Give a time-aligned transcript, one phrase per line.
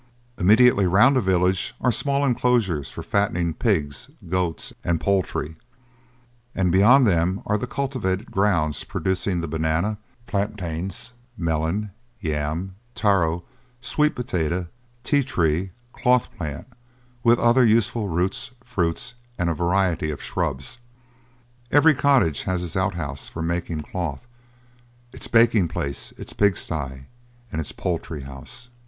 [0.39, 5.57] Immediately round the village are small enclosures for fattening pigs, goats, and poultry;
[6.55, 10.89] and beyond them are the cultivated grounds producing the banana, plantain,
[11.37, 13.43] melon, yam, taro,
[13.79, 14.65] sweet potatoes,
[15.03, 16.65] tee tree, cloth plant,
[17.23, 20.79] with other useful roots, fruits, and a variety of shrubs.
[21.69, 24.25] Every cottage has its out house for making cloth,
[25.13, 27.05] its baking place, its pig sty,
[27.51, 28.69] and its poultry house.